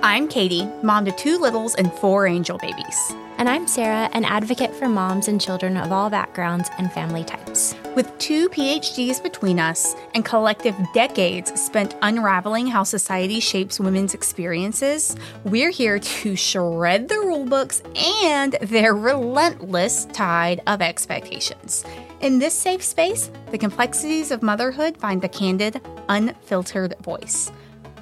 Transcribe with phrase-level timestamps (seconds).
[0.00, 3.12] I'm Katie, mom to two littles and four angel babies.
[3.36, 7.74] And I'm Sarah, an advocate for moms and children of all backgrounds and family types.
[7.96, 15.16] With two PhDs between us and collective decades spent unraveling how society shapes women's experiences,
[15.42, 17.82] we're here to shred the rulebooks
[18.22, 21.84] and their relentless tide of expectations.
[22.20, 27.50] In this safe space, the complexities of motherhood find a candid, unfiltered voice.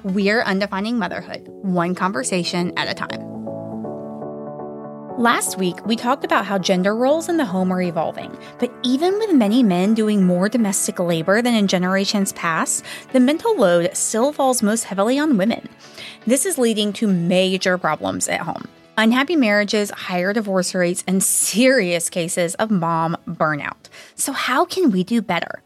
[0.03, 3.35] We're undefining motherhood, one conversation at a time.
[5.17, 9.17] Last week, we talked about how gender roles in the home are evolving, but even
[9.17, 14.31] with many men doing more domestic labor than in generations past, the mental load still
[14.31, 15.67] falls most heavily on women.
[16.27, 22.09] This is leading to major problems at home unhappy marriages, higher divorce rates, and serious
[22.09, 23.89] cases of mom burnout.
[24.15, 25.61] So, how can we do better?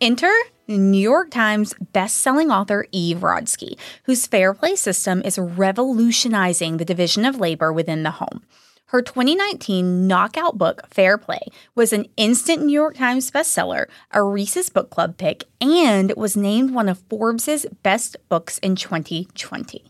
[0.00, 0.32] Enter
[0.78, 7.24] New York Times best-selling author Eve Rodsky, whose Fair Play system is revolutionizing the division
[7.24, 8.42] of labor within the home.
[8.86, 11.42] Her 2019 knockout book, Fair Play,
[11.76, 16.72] was an instant New York Times bestseller, a Reese's Book Club pick, and was named
[16.72, 19.84] one of Forbes' best books in 2020.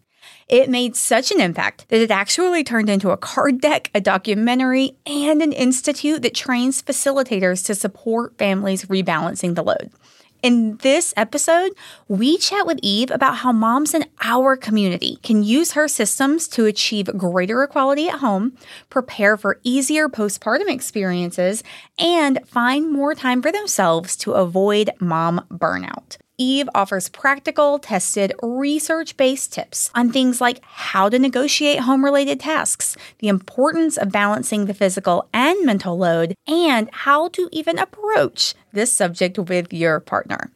[0.48, 4.96] It made such an impact that it actually turned into a card deck, a documentary,
[5.06, 9.90] and an institute that trains facilitators to support families rebalancing the load.
[10.42, 11.72] In this episode,
[12.08, 16.64] we chat with Eve about how moms in our community can use her systems to
[16.64, 18.56] achieve greater equality at home,
[18.88, 21.62] prepare for easier postpartum experiences,
[21.98, 26.16] and find more time for themselves to avoid mom burnout.
[26.40, 32.40] Eve offers practical, tested, research based tips on things like how to negotiate home related
[32.40, 38.54] tasks, the importance of balancing the physical and mental load, and how to even approach
[38.72, 40.50] this subject with your partner.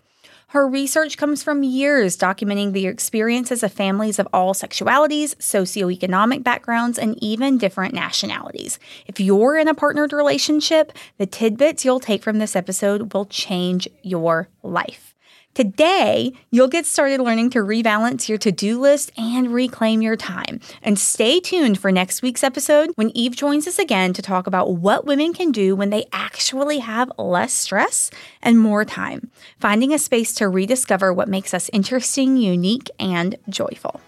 [0.49, 6.99] Her research comes from years documenting the experiences of families of all sexualities, socioeconomic backgrounds,
[6.99, 8.79] and even different nationalities.
[9.07, 13.87] If you're in a partnered relationship, the tidbits you'll take from this episode will change
[14.03, 15.14] your life.
[15.55, 20.59] Today, you'll get started learning to rebalance your to do list and reclaim your time.
[20.83, 24.73] And stay tuned for next week's episode when Eve joins us again to talk about
[24.73, 28.11] what women can do when they actually have less stress
[28.43, 34.01] and more time, finding a space to rediscover what makes us interesting, unique, and joyful.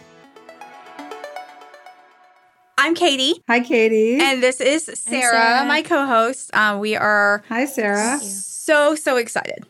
[2.77, 3.41] I'm Katie.
[3.47, 4.19] Hi, Katie.
[4.21, 5.65] And this is Sarah, Sarah.
[5.69, 6.51] my co host.
[6.53, 7.45] Uh, we are.
[7.49, 8.19] Hi, Sarah.
[8.19, 9.65] So, so excited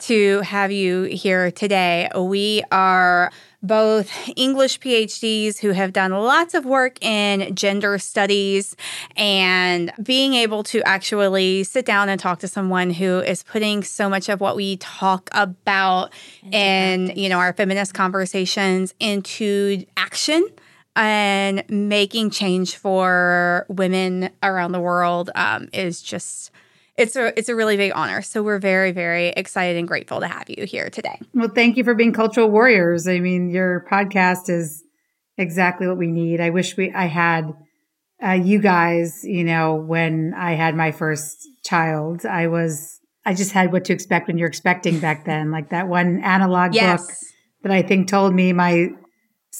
[0.00, 2.08] to have you here today.
[2.16, 3.30] We are
[3.62, 8.74] both English PhDs who have done lots of work in gender studies
[9.16, 14.08] and being able to actually sit down and talk to someone who is putting so
[14.08, 16.12] much of what we talk about
[16.50, 20.46] in, you know, our feminist conversations into action
[20.96, 26.50] and making change for women around the world um, is just
[27.00, 28.22] it's a it's a really big honor.
[28.22, 31.18] So we're very very excited and grateful to have you here today.
[31.34, 33.08] Well, thank you for being cultural warriors.
[33.08, 34.84] I mean, your podcast is
[35.38, 36.40] exactly what we need.
[36.40, 37.52] I wish we I had
[38.24, 39.24] uh, you guys.
[39.24, 43.92] You know, when I had my first child, I was I just had what to
[43.92, 47.00] expect when you're expecting back then, like that one analog yes.
[47.00, 47.16] book
[47.62, 48.88] that I think told me my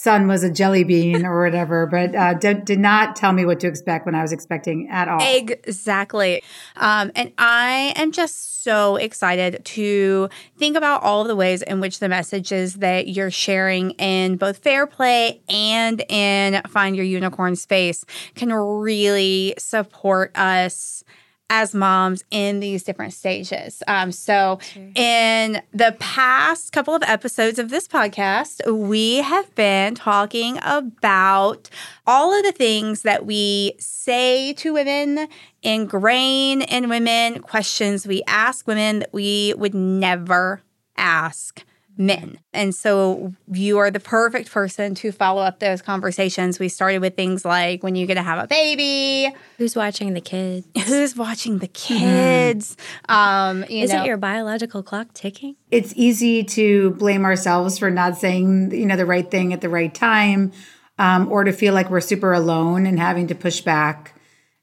[0.01, 3.61] son was a jelly bean or whatever, but uh, did, did not tell me what
[3.61, 5.19] to expect when I was expecting at all.
[5.21, 6.43] Exactly.
[6.77, 11.81] Um, and I am just so excited to think about all of the ways in
[11.81, 17.55] which the messages that you're sharing in both Fair Play and in Find Your Unicorn
[17.55, 21.05] Space can really support us
[21.51, 23.83] as moms in these different stages.
[23.87, 24.91] Um, so, sure.
[24.95, 31.69] in the past couple of episodes of this podcast, we have been talking about
[32.07, 35.29] all of the things that we say to women,
[35.63, 40.63] ingrain in women, questions we ask women that we would never
[40.97, 41.65] ask
[41.97, 42.39] men.
[42.53, 46.59] And so you are the perfect person to follow up those conversations.
[46.59, 50.21] We started with things like when you're going to have a baby, who's watching the
[50.21, 52.77] kids, who's watching the kids.
[53.09, 53.13] Mm-hmm.
[53.13, 54.03] Um, Is know.
[54.03, 55.57] it your biological clock ticking?
[55.71, 59.69] It's easy to blame ourselves for not saying, you know, the right thing at the
[59.69, 60.53] right time,
[60.99, 64.15] um, or to feel like we're super alone and having to push back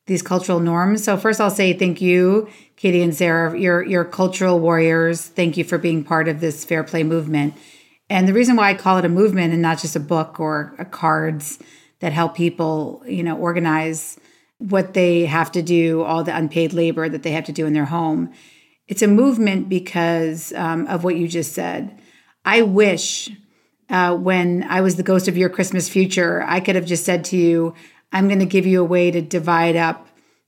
[0.08, 1.04] these cultural norms.
[1.04, 5.26] So first I'll say thank you, Katie and Sarah, you're, you're cultural warriors.
[5.26, 7.56] Thank you for being part of this fair play movement.
[8.08, 10.76] And the reason why I call it a movement and not just a book or
[10.78, 11.58] a cards
[12.00, 14.20] that help people, you know, organize
[14.60, 17.74] what they have to do, all the unpaid labor that they have to do in
[17.74, 18.32] their home.
[18.88, 22.00] It's a movement because um, of what you just said.
[22.46, 23.30] I wish
[23.90, 27.26] uh, when I was the ghost of your Christmas future, I could have just said
[27.26, 27.74] to you,
[28.12, 30.07] I'm going to give you a way to divide up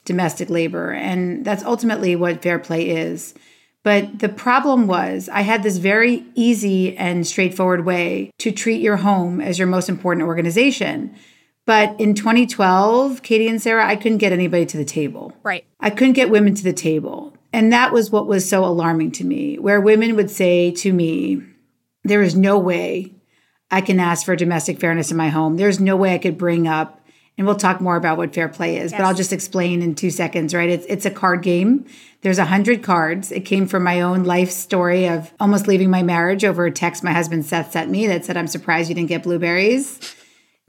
[0.09, 0.91] domestic labor.
[0.91, 3.35] And that's ultimately what fair play is.
[3.83, 8.97] But the problem was, I had this very easy and straightforward way to treat your
[8.97, 11.15] home as your most important organization.
[11.67, 15.31] But in 2012, Katie and Sarah, I couldn't get anybody to the table.
[15.43, 15.63] Right.
[15.79, 17.37] I couldn't get women to the table.
[17.53, 21.43] And that was what was so alarming to me, where women would say to me,
[22.03, 23.13] There is no way
[23.69, 25.57] I can ask for domestic fairness in my home.
[25.57, 26.98] There's no way I could bring up
[27.39, 28.99] and we'll talk more about what fair play is, yes.
[28.99, 30.69] but I'll just explain in two seconds, right?
[30.69, 31.85] It's, it's a card game.
[32.19, 33.31] There's a hundred cards.
[33.31, 37.01] It came from my own life story of almost leaving my marriage over a text
[37.01, 40.13] my husband Seth sent me that said, I'm surprised you didn't get blueberries.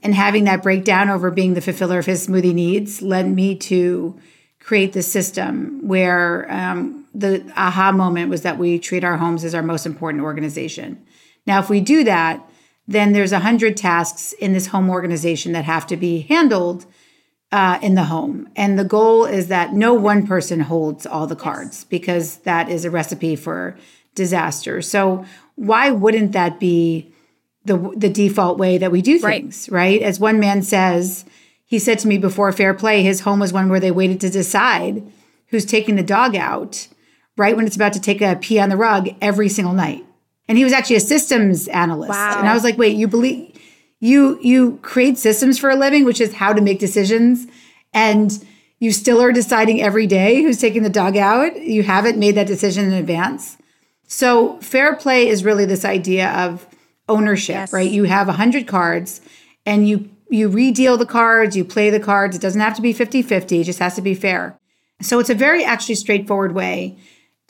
[0.01, 4.17] And having that breakdown over being the fulfiller of his smoothie needs led me to
[4.61, 9.53] create the system where um, the aha moment was that we treat our homes as
[9.53, 11.05] our most important organization.
[11.45, 12.49] Now, if we do that,
[12.91, 16.85] then there's a hundred tasks in this home organization that have to be handled
[17.51, 18.49] uh, in the home.
[18.55, 21.83] And the goal is that no one person holds all the cards yes.
[21.85, 23.77] because that is a recipe for
[24.15, 24.81] disaster.
[24.81, 27.13] So why wouldn't that be
[27.63, 29.91] the the default way that we do things, right?
[29.91, 30.01] right?
[30.01, 31.25] As one man says,
[31.65, 34.29] he said to me before fair play, his home was one where they waited to
[34.29, 35.03] decide
[35.47, 36.87] who's taking the dog out
[37.37, 40.05] right when it's about to take a pee on the rug every single night
[40.47, 42.09] and he was actually a systems analyst.
[42.09, 42.39] Wow.
[42.39, 43.51] And I was like, wait, you believe
[43.99, 47.47] you you create systems for a living, which is how to make decisions,
[47.93, 48.43] and
[48.79, 51.61] you still are deciding every day who's taking the dog out.
[51.61, 53.57] You haven't made that decision in advance.
[54.07, 56.67] So fair play is really this idea of
[57.07, 57.73] ownership, yes.
[57.73, 57.89] right?
[57.89, 59.21] You have a hundred cards
[59.65, 62.35] and you you redeal the cards, you play the cards.
[62.35, 64.57] It doesn't have to be 50-50, it just has to be fair.
[65.01, 66.97] So it's a very actually straightforward way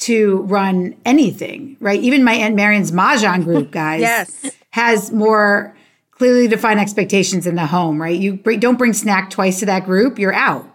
[0.02, 2.00] to run anything, right?
[2.02, 4.52] Even my Aunt Marion's Mahjong group, guys, yes.
[4.72, 5.76] has more
[6.12, 8.20] clearly defined expectations in the home, right?
[8.20, 10.68] You bring, don't bring snack twice to that group, you're out.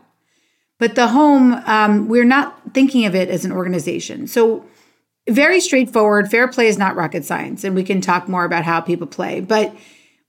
[0.78, 4.26] But the home, um, we're not thinking of it as an organization.
[4.26, 4.64] So,
[5.28, 6.30] very straightforward.
[6.30, 9.40] Fair play is not rocket science, and we can talk more about how people play.
[9.40, 9.74] But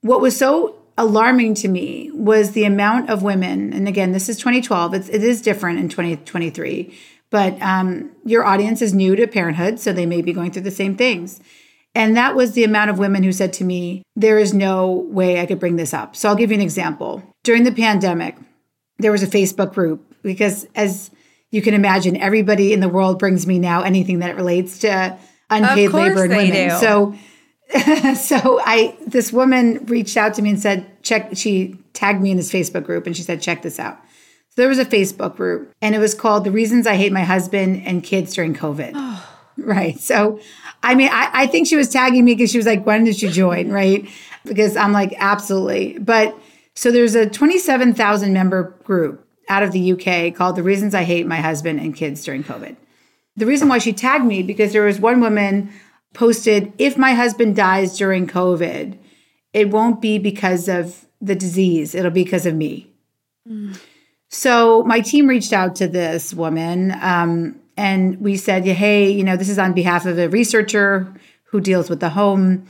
[0.00, 4.38] what was so alarming to me was the amount of women, and again, this is
[4.38, 6.92] 2012, it's, it is different in 2023
[7.30, 10.70] but um, your audience is new to parenthood, so they may be going through the
[10.70, 11.40] same things.
[11.94, 15.40] And that was the amount of women who said to me, There is no way
[15.40, 16.16] I could bring this up.
[16.16, 17.22] So I'll give you an example.
[17.42, 18.36] During the pandemic,
[18.98, 21.10] there was a Facebook group because, as
[21.50, 25.18] you can imagine, everybody in the world brings me now anything that relates to
[25.50, 26.68] unpaid labor and women.
[26.68, 26.76] Do.
[26.76, 27.14] So,
[28.14, 32.36] so I this woman reached out to me and said, "Check." She tagged me in
[32.36, 33.98] this Facebook group and she said, "Check this out."
[34.58, 37.82] There was a Facebook group and it was called The Reasons I Hate My Husband
[37.86, 38.94] and Kids During COVID.
[39.60, 39.98] Right.
[39.98, 40.38] So,
[40.84, 43.20] I mean, I, I think she was tagging me because she was like, when did
[43.20, 43.70] you join?
[43.70, 44.08] Right.
[44.44, 45.98] Because I'm like, absolutely.
[45.98, 46.38] But
[46.76, 51.26] so there's a 27,000 member group out of the UK called The Reasons I Hate
[51.26, 52.76] My Husband and Kids During COVID.
[53.36, 55.72] The reason why she tagged me because there was one woman
[56.14, 58.96] posted, if my husband dies during COVID,
[59.52, 62.92] it won't be because of the disease, it'll be because of me.
[63.48, 63.76] Mm.
[64.28, 69.36] So my team reached out to this woman um, and we said, hey, you know,
[69.36, 71.12] this is on behalf of a researcher
[71.44, 72.66] who deals with the home.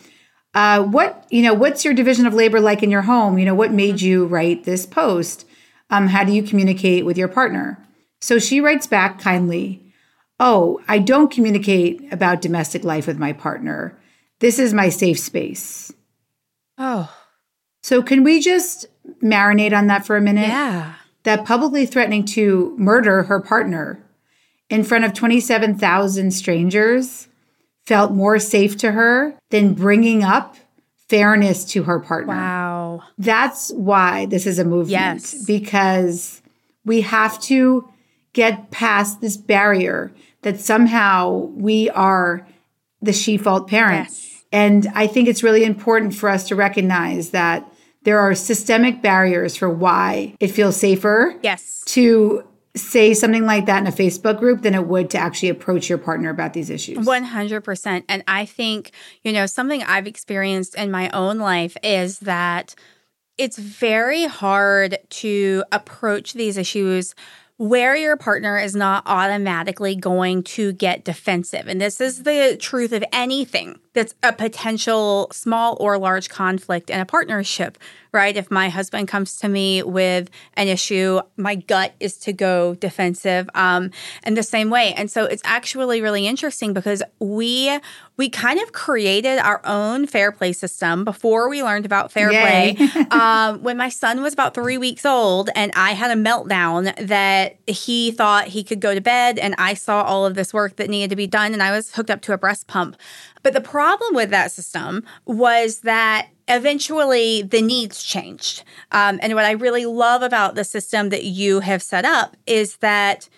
[0.55, 3.39] Uh, what, you know, what's your division of labor like in your home?
[3.39, 5.47] You know, what made you write this post?
[5.91, 7.85] Um, how do you communicate with your partner?
[8.21, 9.83] So she writes back kindly,
[10.41, 13.99] Oh, I don't communicate about domestic life with my partner.
[14.39, 15.93] This is my safe space.
[16.77, 17.13] Oh.
[17.83, 18.87] So can we just
[19.21, 20.47] marinate on that for a minute?
[20.47, 20.95] Yeah
[21.29, 24.03] that publicly threatening to murder her partner
[24.71, 27.29] in front of 27,000 strangers
[27.85, 30.57] felt more safe to her than bringing up
[31.11, 32.33] fairness to her partner.
[32.33, 33.03] Wow.
[33.19, 35.45] That's why this is a movement yes.
[35.45, 36.41] because
[36.87, 37.87] we have to
[38.33, 42.47] get past this barrier that somehow we are
[43.03, 44.09] the she fault parent.
[44.09, 44.45] Yes.
[44.51, 47.71] And I think it's really important for us to recognize that
[48.09, 52.43] there are systemic barriers for why it feels safer yes to
[52.75, 55.99] say something like that in a Facebook group than it would to actually approach your
[55.99, 56.97] partner about these issues.
[56.97, 58.05] 100%.
[58.09, 62.75] And I think, you know, something I've experienced in my own life is that
[63.37, 67.15] it's very hard to approach these issues
[67.59, 71.67] where your partner is not automatically going to get defensive.
[71.67, 77.01] And this is the truth of anything that's a potential small or large conflict in
[77.01, 77.79] a partnership,
[78.13, 78.37] right?
[78.37, 83.49] If my husband comes to me with an issue, my gut is to go defensive
[83.55, 83.91] um,
[84.25, 84.95] in the same way.
[84.95, 87.79] And so it's actually really interesting because we
[88.19, 92.75] we kind of created our own fair play system before we learned about fair Yay.
[92.75, 93.07] play.
[93.13, 97.59] um, when my son was about three weeks old, and I had a meltdown that
[97.67, 100.91] he thought he could go to bed, and I saw all of this work that
[100.91, 102.97] needed to be done, and I was hooked up to a breast pump.
[103.43, 108.65] But the problem with that system was that eventually the needs changed.
[108.93, 112.77] Um, and what I really love about the system that you have set up is
[112.79, 113.29] that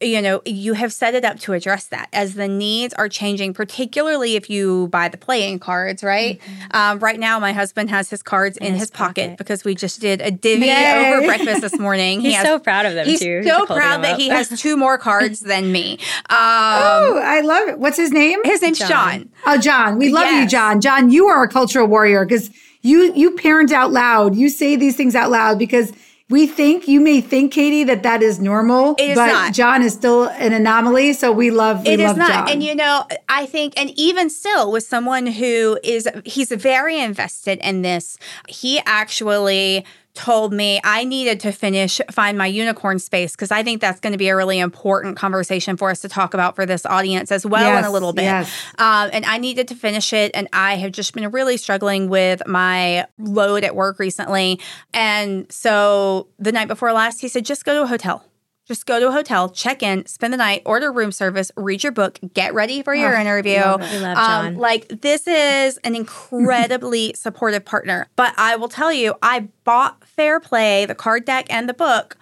[0.00, 3.52] you know, you have set it up to address that as the needs are changing,
[3.52, 6.40] particularly if you buy the playing cards, right?
[6.40, 6.76] Mm-hmm.
[6.76, 9.22] Um, right now, my husband has his cards in, in his, his pocket.
[9.22, 9.38] pocket.
[9.38, 11.12] because we just did a divvy Yay.
[11.12, 12.20] over breakfast this morning.
[12.20, 13.42] he's he has, so proud of them, he's too.
[13.42, 15.94] so proud that he has two more cards than me.
[15.94, 17.78] Um, oh, I love it.
[17.78, 18.42] What's his name?
[18.44, 18.88] His name's John.
[18.88, 19.30] John.
[19.46, 19.98] Oh, John.
[19.98, 20.44] We love yes.
[20.44, 20.80] you, John.
[20.80, 24.34] John, you are a cultural warrior because you you parent out loud.
[24.34, 25.92] You say these things out loud because–
[26.30, 29.52] we think you may think katie that that is normal it is but not.
[29.52, 32.48] john is still an anomaly so we love we it love is not john.
[32.48, 37.58] and you know i think and even still with someone who is he's very invested
[37.58, 38.16] in this
[38.48, 43.80] he actually told me I needed to finish Find My Unicorn Space because I think
[43.80, 46.84] that's going to be a really important conversation for us to talk about for this
[46.84, 48.24] audience as well yes, in a little bit.
[48.24, 48.52] Yes.
[48.78, 50.32] Um, and I needed to finish it.
[50.34, 54.60] And I have just been really struggling with my load at work recently.
[54.92, 58.24] And so the night before last, he said, just go to a hotel.
[58.70, 61.90] Just go to a hotel, check in, spend the night, order room service, read your
[61.90, 63.58] book, get ready for your oh, interview.
[63.58, 64.46] Love we love John.
[64.46, 68.06] Um, like this is an incredibly supportive partner.
[68.14, 72.16] But I will tell you, I bought Fair Play, the card deck, and the book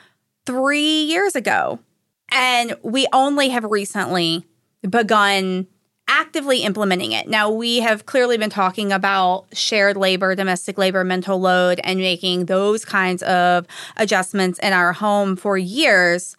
[0.46, 1.80] three years ago,
[2.30, 4.46] and we only have recently
[4.88, 5.66] begun
[6.08, 7.28] actively implementing it.
[7.28, 12.46] Now, we have clearly been talking about shared labor, domestic labor, mental load, and making
[12.46, 16.36] those kinds of adjustments in our home for years,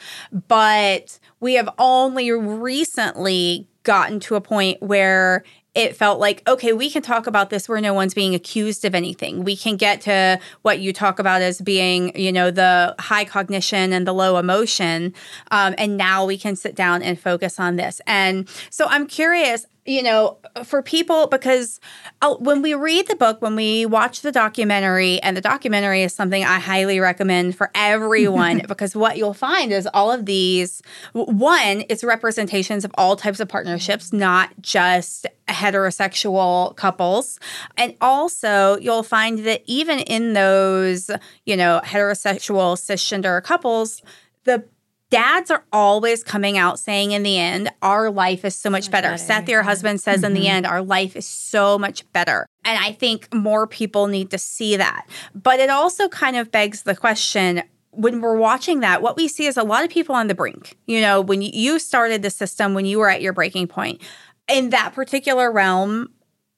[0.47, 5.43] but we have only recently gotten to a point where
[5.75, 8.95] it felt like okay we can talk about this where no one's being accused of
[8.95, 9.43] anything.
[9.43, 13.93] We can get to what you talk about as being you know the high cognition
[13.93, 15.13] and the low emotion
[15.51, 18.01] um, and now we can sit down and focus on this.
[18.07, 21.79] And so i'm curious you know, for people, because
[22.21, 26.13] uh, when we read the book, when we watch the documentary, and the documentary is
[26.13, 31.85] something I highly recommend for everyone, because what you'll find is all of these one,
[31.89, 37.39] it's representations of all types of partnerships, not just heterosexual couples.
[37.75, 41.09] And also, you'll find that even in those,
[41.47, 44.03] you know, heterosexual cisgender couples,
[44.43, 44.63] the
[45.09, 49.17] dads are always coming out saying in the end, our life is so much better.
[49.17, 50.25] Seth, your husband, says mm-hmm.
[50.25, 50.49] in the mm-hmm.
[50.49, 52.45] end, our life is so much better.
[52.63, 55.07] And I think more people need to see that.
[55.33, 59.47] But it also kind of begs the question when we're watching that, what we see
[59.47, 60.77] is a lot of people on the brink.
[60.85, 64.01] You know, when you started the system, when you were at your breaking point,
[64.47, 66.09] in that particular realm,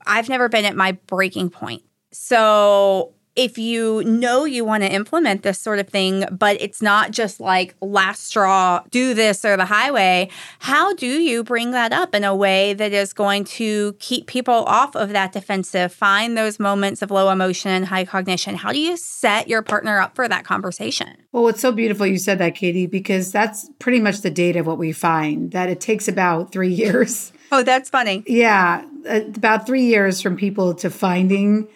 [0.06, 1.84] I've never been at my breaking point.
[2.12, 7.12] So if you know you want to implement this sort of thing, but it's not
[7.12, 12.14] just like last straw, do this or the highway, how do you bring that up
[12.14, 16.60] in a way that is going to keep people off of that defensive, find those
[16.60, 18.56] moments of low emotion and high cognition?
[18.56, 21.18] How do you set your partner up for that conversation?
[21.32, 24.68] Well, it's so beautiful you said that, Katie, because that's pretty much the data of
[24.68, 27.32] what we find that it takes about three years.
[27.54, 28.24] Oh, that's funny.
[28.28, 31.68] Yeah, uh, about three years from people to finding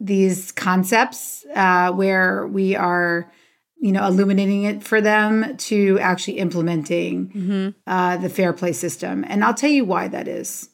[0.00, 3.30] these concepts uh, where we are
[3.78, 7.68] you know illuminating it for them to actually implementing mm-hmm.
[7.86, 9.24] uh, the fair play system.
[9.28, 10.70] And i'll tell you why that is.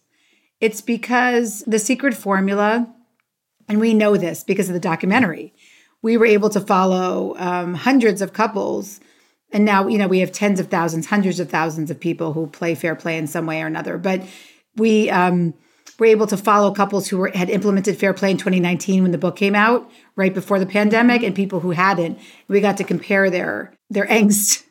[0.61, 2.93] It's because the secret formula
[3.69, 5.53] and we know this because of the documentary
[6.03, 9.01] we were able to follow um, hundreds of couples.
[9.53, 12.47] And now you know we have tens of thousands hundreds of thousands of people who
[12.47, 13.99] play fair play in some way or another.
[13.99, 14.23] But
[14.77, 15.55] we um,
[15.99, 19.19] were able to follow couples who were, had implemented fair play in 2019 when the
[19.19, 22.19] book came out, right before the pandemic, and people who hadn't.
[22.49, 24.65] We got to compare their their angst.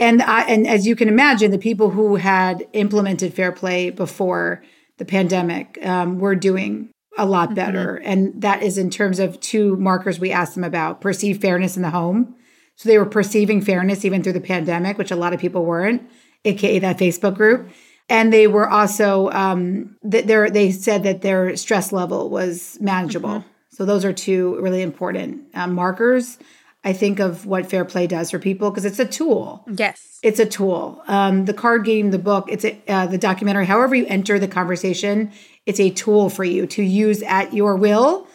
[0.00, 4.62] And I, and as you can imagine, the people who had implemented fair play before
[4.98, 7.56] the pandemic um, were doing a lot mm-hmm.
[7.56, 7.94] better.
[7.96, 8.10] Mm-hmm.
[8.10, 11.82] And that is in terms of two markers we asked them about perceived fairness in
[11.82, 12.36] the home.
[12.76, 16.08] So they were perceiving fairness even through the pandemic, which a lot of people weren't,
[16.44, 17.68] aka that Facebook group
[18.08, 23.28] and they were also um, they they said that their stress level was manageable.
[23.28, 23.48] Mm-hmm.
[23.70, 26.38] So those are two really important um, markers.
[26.84, 29.64] I think of what fair play does for people because it's a tool.
[29.72, 30.18] Yes.
[30.22, 31.02] It's a tool.
[31.06, 33.66] Um, the card game, the book, it's a, uh, the documentary.
[33.66, 35.32] However you enter the conversation,
[35.66, 38.26] it's a tool for you to use at your will.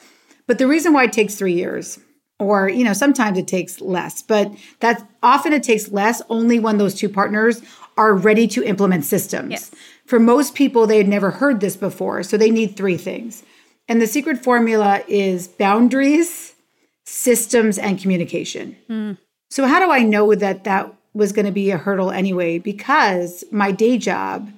[0.45, 1.99] But the reason why it takes three years,
[2.37, 4.51] or you know, sometimes it takes less, but
[4.81, 7.61] that often it takes less only when those two partners
[7.97, 9.51] are ready to implement systems.
[9.51, 9.71] Yes.
[10.05, 13.43] For most people, they had never heard this before, so they need three things.
[13.87, 16.53] And the secret formula is boundaries,
[17.05, 19.17] systems, and communication.
[19.49, 22.57] So, how do I know that that was going to be a hurdle anyway?
[22.59, 24.49] Because my day job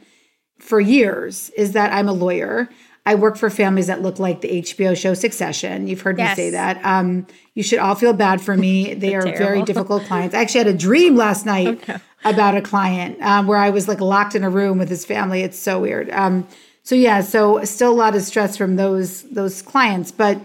[0.60, 2.70] for years is that I'm a lawyer.
[3.08, 5.88] I work for families that look like the HBO show Succession.
[5.88, 6.38] You've heard Yes.
[6.38, 6.84] me say that.
[6.84, 8.94] Um, you should all feel bad for me.
[9.06, 10.34] They are very difficult clients.
[10.34, 11.84] I actually had a dream last night
[12.25, 15.41] about a client um, where I was like locked in a room with his family.
[15.41, 16.10] It's so weird.
[16.10, 16.48] Um,
[16.84, 20.39] so yeah, so still a lot of stress from those those clients, but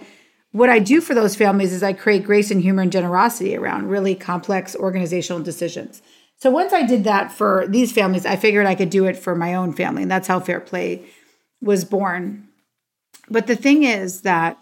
[0.52, 3.88] what I do for those families is I create grace and humor and generosity around
[3.88, 6.02] really complex organizational decisions.
[6.36, 9.36] So once I did that for these families, I figured I could do it for
[9.36, 10.02] my own family.
[10.02, 11.04] And that's how Fair Play
[11.60, 12.48] was born.
[13.28, 14.58] But the thing is that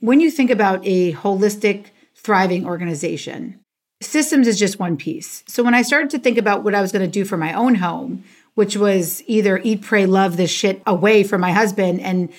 [0.00, 1.86] when you think about a holistic,
[2.16, 3.59] thriving organization,
[4.00, 5.44] systems is just one piece.
[5.46, 7.52] So when I started to think about what I was going to do for my
[7.52, 12.32] own home, which was either eat, pray, love this shit away from my husband and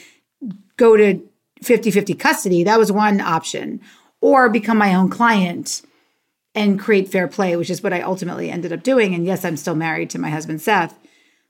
[0.77, 1.21] go to
[1.61, 3.79] 50 50 custody, that was one option,
[4.19, 5.83] or become my own client
[6.53, 9.13] and create fair play, which is what I ultimately ended up doing.
[9.13, 10.97] And yes, I'm still married to my husband, Seth.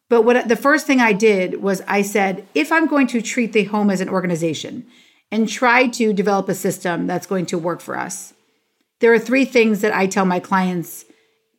[0.09, 3.53] But what the first thing I did was I said, if I'm going to treat
[3.53, 4.85] the home as an organization
[5.31, 8.33] and try to develop a system that's going to work for us,
[9.01, 11.05] there are three things that I tell my clients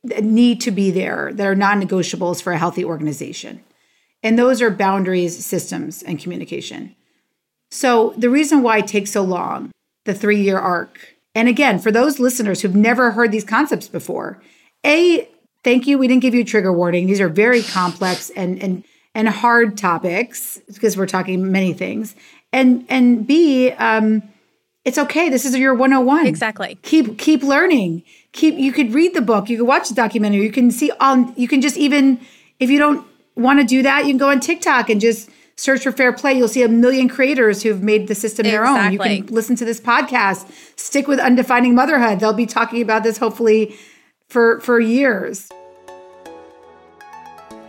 [0.04, 3.62] that need to be there that are non negotiables for a healthy organization.
[4.22, 6.94] And those are boundaries, systems, and communication.
[7.70, 9.70] So, the reason why it takes so long,
[10.04, 14.40] the three year arc, and again, for those listeners who've never heard these concepts before,
[14.84, 15.28] A,
[15.64, 15.98] thank you.
[15.98, 17.06] We didn't give you trigger warning.
[17.06, 18.84] These are very complex and, and,
[19.14, 22.14] and hard topics because we're talking many things.
[22.52, 24.22] And, and B, um,
[24.84, 25.28] it's okay.
[25.28, 26.26] This is your 101.
[26.26, 26.78] Exactly.
[26.82, 28.02] Keep keep learning.
[28.32, 31.32] Keep you could read the book, you could watch the documentary, you can see on
[31.36, 32.20] you can just even
[32.58, 35.82] if you don't want to do that, you can go on TikTok and just search
[35.82, 36.32] for fair play.
[36.32, 38.92] You'll see a million creators who've made the system their own.
[38.92, 42.20] You can listen to this podcast, stick with undefining motherhood.
[42.20, 43.76] They'll be talking about this hopefully
[44.28, 45.50] for for years.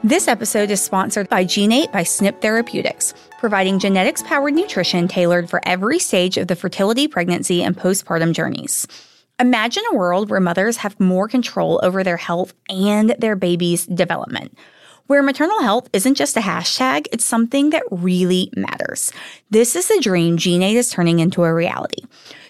[0.06, 5.62] This episode is sponsored by Gene8 by SNP Therapeutics, providing genetics powered nutrition tailored for
[5.64, 8.86] every stage of the fertility, pregnancy, and postpartum journeys.
[9.40, 14.58] Imagine a world where mothers have more control over their health and their baby's development.
[15.08, 19.14] Where maternal health isn't just a hashtag, it's something that really matters.
[19.52, 22.04] This is the dream Gene8 is turning into a reality.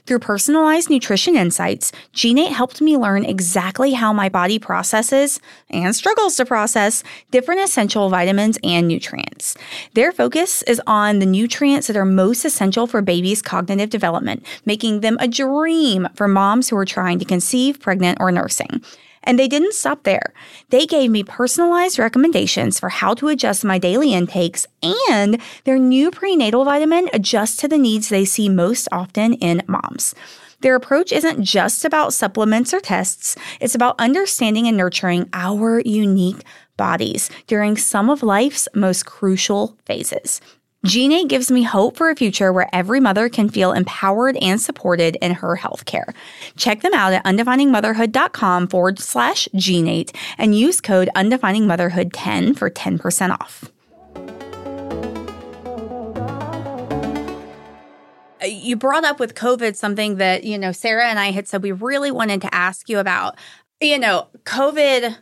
[0.05, 5.39] Through personalized nutrition insights, Gene8 helped me learn exactly how my body processes
[5.69, 9.55] and struggles to process different essential vitamins and nutrients.
[9.93, 14.99] Their focus is on the nutrients that are most essential for babies' cognitive development, making
[14.99, 18.83] them a dream for moms who are trying to conceive, pregnant, or nursing.
[19.23, 20.33] And they didn't stop there.
[20.69, 24.67] They gave me personalized recommendations for how to adjust my daily intakes,
[25.07, 30.13] and their new prenatal vitamin adjusts to the needs they see most often in moms.
[30.61, 36.43] Their approach isn't just about supplements or tests, it's about understanding and nurturing our unique
[36.77, 40.39] bodies during some of life's most crucial phases.
[40.85, 45.15] Gene8 gives me hope for a future where every mother can feel empowered and supported
[45.21, 46.13] in her healthcare.
[46.57, 53.71] Check them out at undefiningmotherhood.com forward slash Gene8 and use code undefiningmotherhood10 for 10% off.
[58.41, 61.63] Uh, You brought up with COVID something that, you know, Sarah and I had said
[61.63, 63.37] we really wanted to ask you about.
[63.79, 65.15] You know, COVID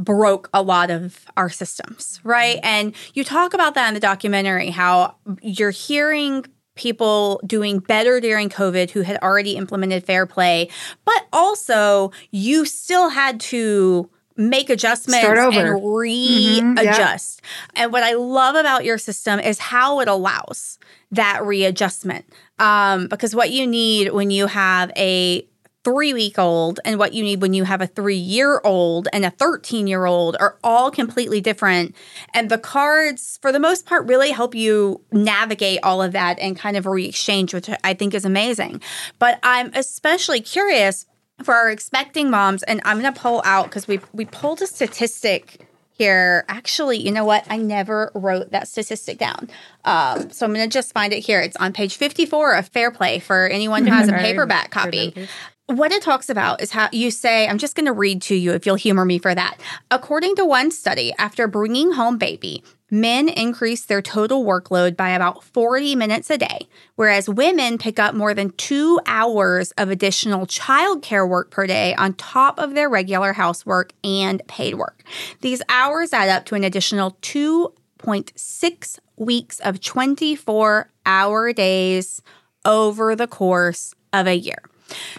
[0.00, 2.58] broke a lot of our systems, right?
[2.62, 8.48] And you talk about that in the documentary how you're hearing people doing better during
[8.48, 10.68] COVID who had already implemented fair play,
[11.04, 15.36] but also you still had to make adjustments and
[15.68, 16.90] Mhm, yeah.
[16.90, 17.42] readjust.
[17.74, 20.78] And what I love about your system is how it allows
[21.10, 22.24] that readjustment.
[22.58, 25.46] Um, because what you need when you have a
[25.84, 29.24] three week old and what you need when you have a three year old and
[29.24, 31.94] a 13 year old are all completely different.
[32.34, 36.56] And the cards, for the most part, really help you navigate all of that and
[36.56, 38.82] kind of re exchange, which I think is amazing.
[39.18, 41.06] But I'm especially curious
[41.42, 44.66] for our expecting moms, and I'm going to pull out because we, we pulled a
[44.66, 46.44] statistic here.
[46.48, 47.44] Actually, you know what?
[47.50, 49.50] I never wrote that statistic down.
[49.84, 51.40] Um, so I'm going to just find it here.
[51.40, 55.28] It's on page 54 of Fair Play for anyone who has a paperback copy.
[55.70, 58.52] What it talks about is how you say, I'm just going to read to you
[58.52, 59.58] if you'll humor me for that.
[59.90, 65.44] According to one study, after bringing home baby, men increase their total workload by about
[65.44, 71.28] 40 minutes a day, whereas women pick up more than two hours of additional childcare
[71.28, 75.04] work per day on top of their regular housework and paid work.
[75.40, 82.22] These hours add up to an additional 2.6 weeks of 24 hour days
[82.64, 84.58] over the course of a year.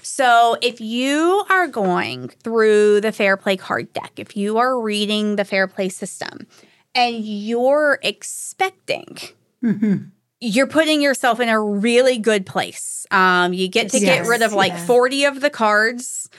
[0.01, 5.35] So, if you are going through the Fair Play card deck, if you are reading
[5.35, 6.47] the Fair Play system,
[6.93, 9.17] and you're expecting,
[9.63, 9.95] mm-hmm.
[10.39, 13.05] you're putting yourself in a really good place.
[13.11, 14.85] Um, you get to yes, get rid of like yeah.
[14.85, 16.29] 40 of the cards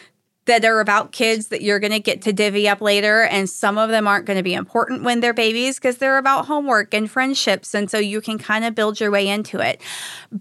[0.46, 3.22] that are about kids that you're going to get to divvy up later.
[3.22, 6.46] And some of them aren't going to be important when they're babies because they're about
[6.46, 7.74] homework and friendships.
[7.74, 9.80] And so you can kind of build your way into it.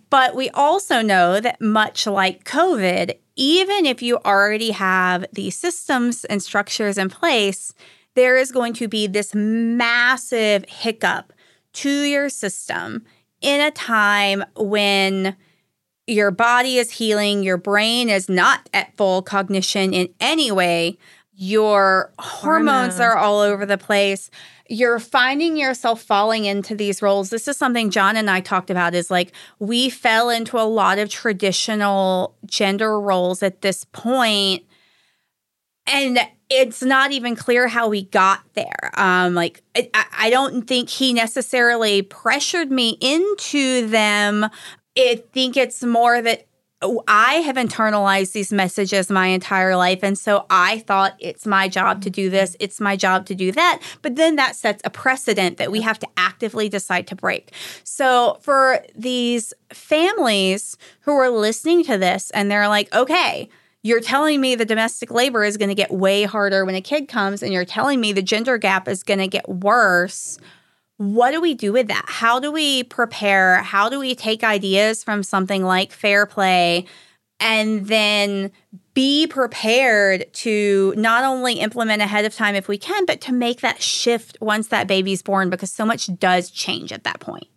[0.09, 6.25] But we also know that much like COVID, even if you already have the systems
[6.25, 7.73] and structures in place,
[8.15, 11.31] there is going to be this massive hiccup
[11.73, 13.05] to your system
[13.39, 15.35] in a time when
[16.12, 20.97] your body is healing, your brain is not at full cognition in any way,
[21.34, 24.30] your hormones are all over the place.
[24.69, 27.30] You're finding yourself falling into these roles.
[27.30, 31.00] This is something John and I talked about is like we fell into a lot
[31.00, 34.63] of traditional gender roles at this point
[35.88, 36.19] and
[36.50, 38.91] it's not even clear how we got there.
[38.95, 44.47] Um, like I, I don't think he necessarily pressured me into them.
[44.97, 46.47] I think it's more that
[46.82, 49.99] oh, I have internalized these messages my entire life.
[50.04, 53.51] And so I thought it's my job to do this, it's my job to do
[53.51, 53.82] that.
[54.01, 57.51] But then that sets a precedent that we have to actively decide to break.
[57.84, 63.49] So for these families who are listening to this and they're like, okay,
[63.84, 67.08] you're telling me the domestic labor is going to get way harder when a kid
[67.08, 70.38] comes, and you're telling me the gender gap is going to get worse
[71.01, 72.05] what do we do with that?
[72.07, 73.63] How do we prepare?
[73.63, 76.85] How do we take ideas from something like fair play
[77.39, 78.51] and then
[78.93, 83.61] be prepared to not only implement ahead of time if we can, but to make
[83.61, 87.47] that shift once that baby's born because so much does change at that point?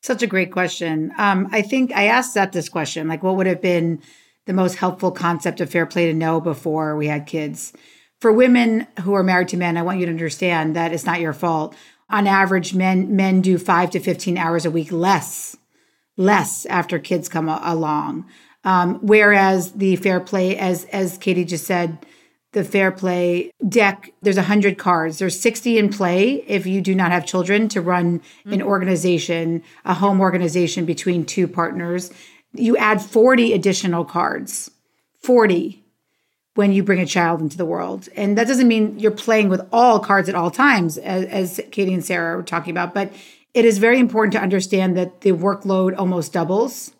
[0.00, 1.12] Such a great question.
[1.18, 4.00] Um, I think I asked Seth this question like, what would have been
[4.46, 7.72] the most helpful concept of fair play to know before we had kids?
[8.20, 11.20] For women who are married to men, I want you to understand that it's not
[11.20, 11.74] your fault
[12.10, 15.56] on average men men do 5 to 15 hours a week less
[16.16, 18.26] less after kids come a- along.
[18.62, 21.98] Um, whereas the fair play as as katie just said
[22.52, 25.18] the fair play deck there's 100 cards.
[25.18, 29.94] There's 60 in play if you do not have children to run an organization a
[29.94, 32.10] home organization between two partners.
[32.52, 34.70] You add 40 additional cards.
[35.22, 35.83] 40
[36.54, 38.08] when you bring a child into the world.
[38.14, 41.94] And that doesn't mean you're playing with all cards at all times, as, as Katie
[41.94, 43.12] and Sarah were talking about, but
[43.54, 46.92] it is very important to understand that the workload almost doubles.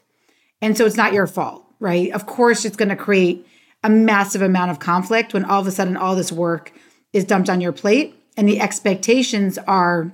[0.61, 2.11] And so it's not your fault, right?
[2.12, 3.47] Of course, it's going to create
[3.83, 6.73] a massive amount of conflict when all of a sudden all this work
[7.12, 8.14] is dumped on your plate.
[8.37, 10.12] And the expectations are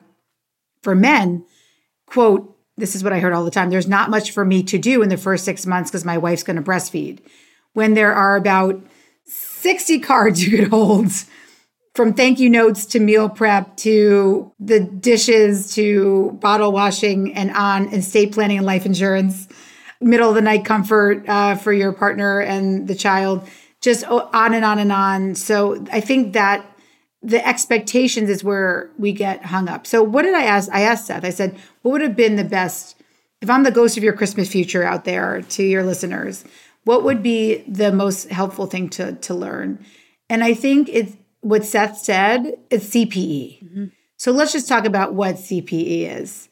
[0.82, 1.44] for men,
[2.06, 4.78] quote, this is what I heard all the time there's not much for me to
[4.78, 7.20] do in the first six months because my wife's going to breastfeed.
[7.74, 8.82] When there are about
[9.26, 11.10] 60 cards you could hold
[11.94, 17.88] from thank you notes to meal prep to the dishes to bottle washing and on
[17.88, 19.48] estate planning and life insurance
[20.00, 23.46] middle of the night comfort uh, for your partner and the child
[23.80, 25.34] just on and on and on.
[25.34, 26.66] So i think that
[27.22, 29.86] the expectations is where we get hung up.
[29.86, 32.44] So what did i ask i asked seth i said what would have been the
[32.44, 32.96] best
[33.40, 36.44] if i'm the ghost of your christmas future out there to your listeners
[36.84, 39.84] what would be the most helpful thing to to learn?
[40.28, 43.64] And I think it's what Seth said, it's CPE.
[43.64, 43.84] Mm-hmm.
[44.16, 46.48] So let's just talk about what CPE is.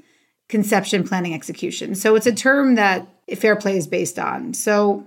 [0.48, 1.94] Conception planning execution.
[1.94, 4.54] So it's a term that fair play is based on.
[4.54, 5.06] So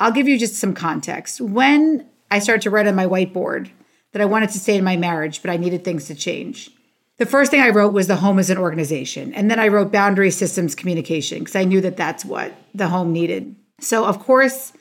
[0.00, 1.40] I'll give you just some context.
[1.40, 3.70] When I started to write on my whiteboard
[4.12, 6.70] that I wanted to stay in my marriage, but I needed things to change.
[7.18, 9.34] The first thing I wrote was the home as an organization.
[9.34, 13.12] And then I wrote boundary systems communication because I knew that that's what the home
[13.12, 13.54] needed.
[13.80, 14.72] So, of course,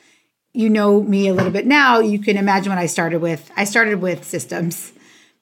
[0.54, 2.00] you know me a little bit now.
[2.00, 3.52] You can imagine what I started with.
[3.56, 4.92] I started with systems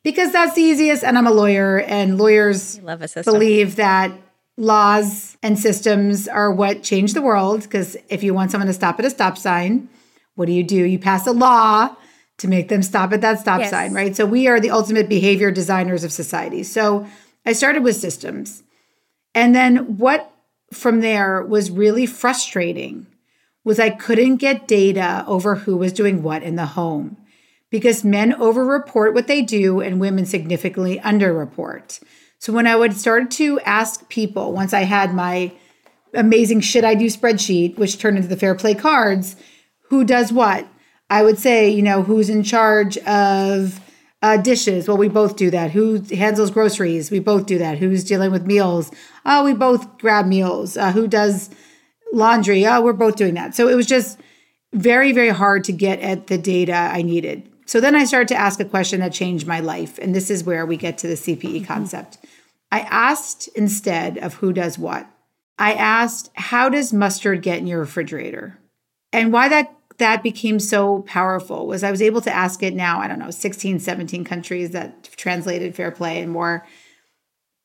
[0.04, 2.80] because that's the easiest, and I'm a lawyer, and lawyers
[3.24, 4.12] believe that
[4.58, 7.64] laws and systems are what change the world.
[7.64, 9.90] Because if you want someone to stop at a stop sign,
[10.36, 10.76] what do you do?
[10.76, 11.96] You pass a law
[12.38, 13.72] to make them stop at that stop yes.
[13.72, 14.16] sign, right?
[14.16, 16.64] So we are the ultimate behavior designers of society.
[16.64, 17.08] So
[17.46, 18.64] I started with systems.
[19.34, 20.32] And then what
[20.72, 23.08] from there was really frustrating
[23.68, 27.18] was I couldn't get data over who was doing what in the home
[27.70, 32.02] because men overreport what they do and women significantly underreport.
[32.40, 35.52] So when I would start to ask people, once I had my
[36.14, 39.36] amazing shit I do spreadsheet, which turned into the fair play cards,
[39.90, 40.66] who does what?
[41.10, 43.82] I would say, you know, who's in charge of
[44.22, 44.88] uh, dishes?
[44.88, 45.72] Well, we both do that.
[45.72, 47.12] Who handles groceries?
[47.12, 47.80] We both do that.
[47.80, 48.92] Who's dealing with meals?
[49.26, 50.78] Oh, we both grab meals.
[50.78, 51.50] Uh, who does
[52.14, 52.66] laundry?
[52.66, 53.56] Oh, we're both doing that.
[53.56, 54.20] So it was just
[54.74, 57.50] very, very hard to get at the data I needed.
[57.66, 59.98] So then I started to ask a question that changed my life.
[60.00, 61.66] And this is where we get to the CPE mm-hmm.
[61.66, 62.18] concept.
[62.72, 65.10] I asked instead of who does what,
[65.60, 68.60] I asked, how does mustard get in your refrigerator?
[69.12, 73.00] And why that that became so powerful was I was able to ask it now,
[73.00, 76.68] I don't know, 16, 17 countries that translated fair play and more.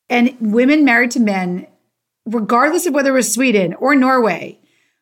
[0.08, 1.66] And women married to men,
[2.26, 4.58] regardless of whether it was Sweden or Norway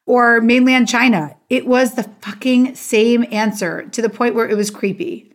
[0.06, 4.70] or mainland China, it was the fucking same answer to the point where it was
[4.70, 5.32] creepy.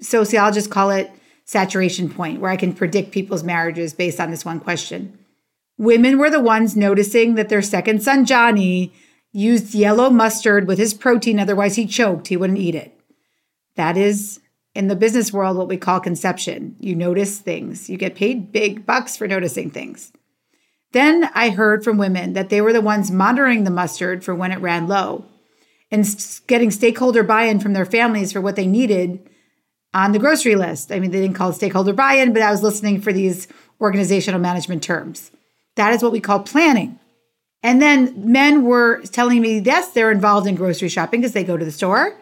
[0.00, 1.10] Sociologists call it
[1.44, 5.18] saturation point, where I can predict people's marriages based on this one question.
[5.78, 8.92] Women were the ones noticing that their second son, Johnny,
[9.32, 12.98] used yellow mustard with his protein, otherwise, he choked, he wouldn't eat it.
[13.76, 14.40] That is,
[14.74, 16.76] in the business world, what we call conception.
[16.78, 20.12] You notice things, you get paid big bucks for noticing things.
[20.92, 24.52] Then I heard from women that they were the ones monitoring the mustard for when
[24.52, 25.24] it ran low
[25.90, 26.06] and
[26.46, 29.28] getting stakeholder buy in from their families for what they needed
[29.94, 30.90] on the grocery list.
[30.90, 33.48] I mean, they didn't call it stakeholder buy in, but I was listening for these
[33.80, 35.30] organizational management terms.
[35.76, 36.98] That is what we call planning.
[37.62, 41.56] And then men were telling me, yes, they're involved in grocery shopping because they go
[41.56, 42.18] to the store,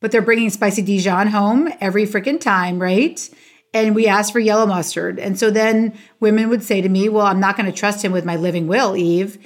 [0.00, 3.28] but they're bringing spicy Dijon home every freaking time, right?
[3.74, 5.18] And we asked for yellow mustard.
[5.18, 8.12] And so then women would say to me, well, I'm not going to trust him
[8.12, 9.38] with my living will, Eve.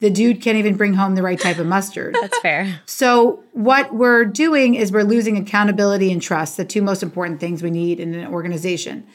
[0.00, 2.16] The dude can't even bring home the right type of mustard.
[2.20, 2.80] That's fair.
[2.86, 7.62] So, what we're doing is we're losing accountability and trust, the two most important things
[7.62, 9.06] we need in an organization.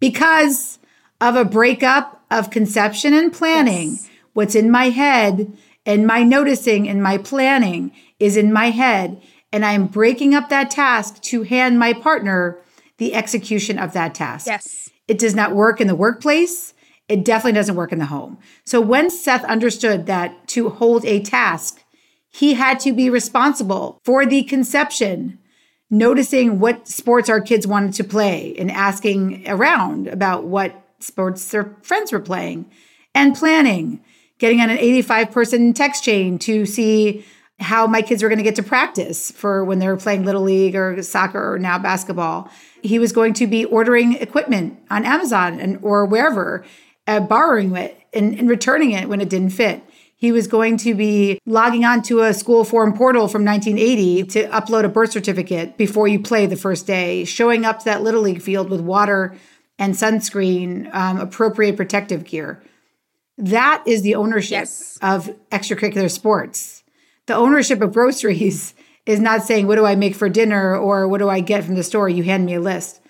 [0.00, 0.80] Because
[1.22, 3.90] of a breakup of conception and planning.
[3.90, 4.10] Yes.
[4.32, 5.56] What's in my head
[5.86, 9.22] and my noticing and my planning is in my head.
[9.52, 12.58] And I'm breaking up that task to hand my partner
[13.02, 14.46] the execution of that task.
[14.46, 14.88] Yes.
[15.08, 16.72] It does not work in the workplace.
[17.08, 18.38] It definitely doesn't work in the home.
[18.64, 21.82] So when Seth understood that to hold a task,
[22.28, 25.40] he had to be responsible for the conception,
[25.90, 31.76] noticing what sports our kids wanted to play and asking around about what sports their
[31.82, 32.70] friends were playing,
[33.16, 34.00] and planning,
[34.38, 37.24] getting on an 85 person text chain to see
[37.62, 40.42] how my kids were going to get to practice for when they were playing little
[40.42, 42.50] league or soccer or now basketball.
[42.82, 46.64] He was going to be ordering equipment on Amazon and or wherever,
[47.06, 49.82] uh, borrowing it and, and returning it when it didn't fit.
[50.16, 54.48] He was going to be logging on to a school form portal from 1980 to
[54.50, 58.22] upload a birth certificate before you play the first day, showing up to that little
[58.22, 59.34] league field with water
[59.78, 62.62] and sunscreen, um, appropriate protective gear.
[63.36, 64.98] That is the ownership yes.
[65.02, 66.81] of extracurricular sports.
[67.26, 68.74] The ownership of groceries
[69.06, 70.76] is not saying, What do I make for dinner?
[70.76, 72.08] or What do I get from the store?
[72.08, 73.00] You hand me a list.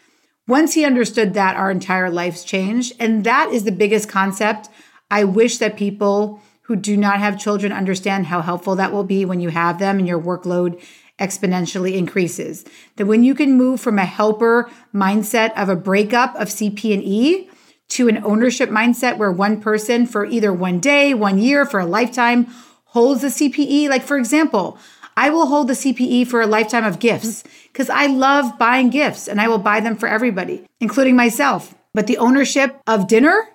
[0.49, 2.95] Once he understood that, our entire lives changed.
[2.99, 4.69] And that is the biggest concept.
[5.11, 9.25] I wish that people who do not have children understand how helpful that will be
[9.25, 10.83] when you have them and your workload
[11.19, 12.65] exponentially increases.
[12.97, 17.03] That when you can move from a helper mindset of a breakup of CP and
[17.03, 17.49] E
[17.91, 21.87] to an ownership mindset where one person for either one day, one year, for a
[21.87, 22.47] lifetime
[22.93, 23.89] holds the CPE.
[23.89, 24.79] Like, for example,
[25.17, 29.29] I will hold the CPE for a lifetime of gifts because I love buying gifts
[29.29, 31.75] and I will buy them for everybody, including myself.
[31.93, 33.49] But the ownership of dinner,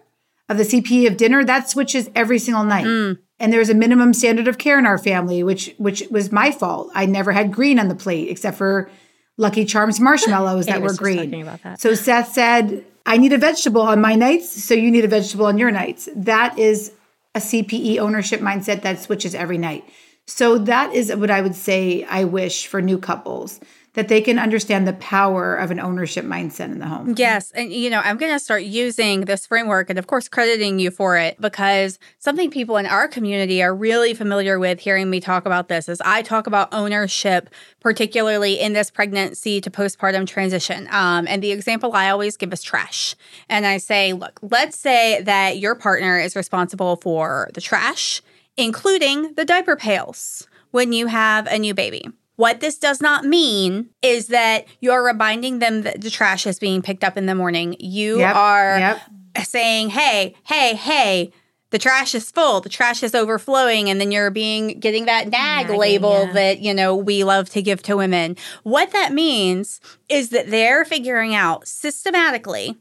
[0.49, 2.85] of the CPE of dinner, that switches every single night.
[2.85, 6.51] Mm and there's a minimum standard of care in our family which which was my
[6.51, 8.89] fault i never had green on the plate except for
[9.37, 11.79] lucky charms marshmallows that were green that.
[11.79, 15.45] so seth said i need a vegetable on my nights so you need a vegetable
[15.45, 16.91] on your nights that is
[17.37, 19.83] a cpe ownership mindset that switches every night.
[20.25, 23.59] So that is what i would say i wish for new couples
[23.97, 27.15] that they can understand the power of an ownership mindset in the home.
[27.17, 27.49] Yes.
[27.53, 30.91] And, you know, I'm going to start using this framework and, of course, crediting you
[30.91, 35.47] for it because something people in our community are really familiar with hearing me talk
[35.47, 40.87] about this is I talk about ownership, particularly in this pregnancy to postpartum transition.
[40.91, 43.15] Um, and the example I always give is trash.
[43.49, 48.21] And I say, look, let's say that your partner is responsible for the trash,
[48.57, 52.05] including the diaper pails when you have a new baby.
[52.37, 56.81] What this does not mean is that you're reminding them that the trash is being
[56.81, 57.75] picked up in the morning.
[57.79, 59.01] You yep, are yep.
[59.43, 61.31] saying, hey, hey, hey,
[61.71, 65.65] the trash is full, the trash is overflowing, and then you're being getting that nag
[65.65, 66.33] Nagging, label yeah.
[66.33, 68.37] that, you know, we love to give to women.
[68.63, 72.77] What that means is that they're figuring out systematically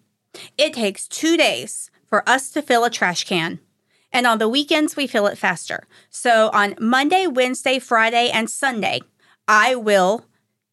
[0.58, 3.58] it takes two days for us to fill a trash can.
[4.12, 5.86] And on the weekends, we fill it faster.
[6.10, 9.00] So on Monday, Wednesday, Friday, and Sunday,
[9.48, 10.24] I will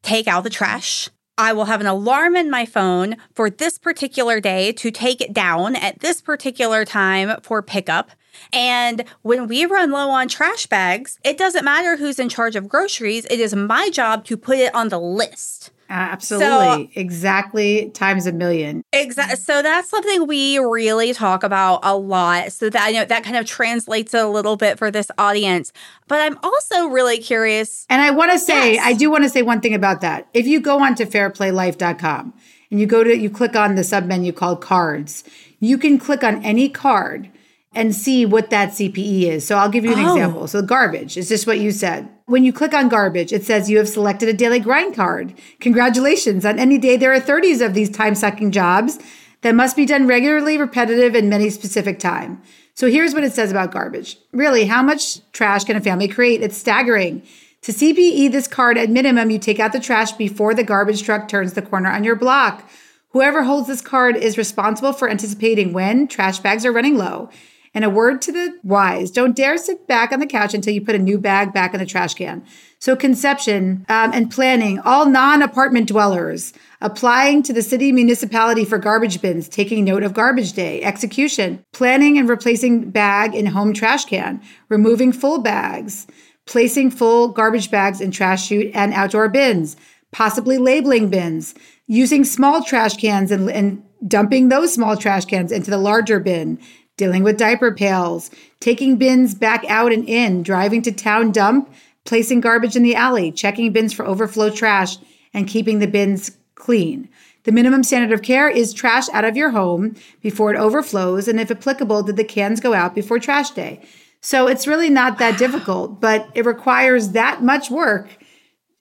[0.02, 1.10] take out the trash.
[1.38, 5.34] I will have an alarm in my phone for this particular day to take it
[5.34, 8.12] down at this particular time for pickup.
[8.52, 12.70] And when we run low on trash bags, it doesn't matter who's in charge of
[12.70, 13.26] groceries.
[13.26, 15.72] It is my job to put it on the list.
[15.90, 16.92] Absolutely.
[16.96, 18.84] exactly times a million.
[18.94, 19.36] Exactly.
[19.38, 22.52] So that's something we really talk about a lot.
[22.52, 25.72] So that I know that kind of translates a little bit for this audience.
[26.08, 27.86] But I'm also really curious.
[27.90, 28.86] And I want to say, Yes.
[28.86, 30.28] I do want to say one thing about that.
[30.34, 32.34] If you go on to fairplaylife.com
[32.72, 35.24] and you go to, you click on the submenu called cards,
[35.60, 37.30] you can click on any card
[37.76, 39.48] and see what that CPE is.
[39.48, 40.14] So I'll give you an Oh.
[40.14, 40.48] example.
[40.48, 42.08] So garbage is just what you said.
[42.26, 45.34] When you click on garbage, it says you have selected a daily grind card.
[45.60, 46.46] Congratulations.
[46.46, 48.98] On any day, there are 30s of these time sucking jobs
[49.42, 52.42] that must be done regularly, repetitive, and many specific time.
[52.76, 54.18] So here's what it says about garbage.
[54.32, 56.42] Really, how much trash can a family create?
[56.42, 57.24] It's staggering.
[57.64, 61.28] To CPE this card, at minimum, you take out the trash before the garbage truck
[61.28, 62.70] turns the corner on your block.
[63.10, 67.30] Whoever holds this card is responsible for anticipating when trash bags are running low.
[67.76, 70.82] And a word to the wise don't dare sit back on the couch until you
[70.82, 72.46] put a new bag back in the trash can.
[72.78, 78.78] So, conception um, and planning, all non apartment dwellers, applying to the city municipality for
[78.78, 84.06] garbage bins, taking note of garbage day, execution, planning and replacing bag in home trash
[84.06, 86.06] can, removing full bags,
[86.46, 89.78] placing full garbage bags in trash chute and outdoor bins,
[90.12, 91.56] possibly labeling bins,
[91.88, 96.60] using small trash cans and, and dumping those small trash cans into the larger bin,
[96.98, 98.30] dealing with diaper pails,
[98.60, 101.72] taking bins back out and in, driving to town dump,
[102.06, 104.98] placing garbage in the alley, checking bins for overflow trash,
[105.34, 107.10] and keeping the bins clean.
[107.44, 111.40] The minimum standard of care is trash out of your home before it overflows, and
[111.40, 113.82] if applicable, did the cans go out before trash day?
[114.22, 118.08] So it's really not that difficult, but it requires that much work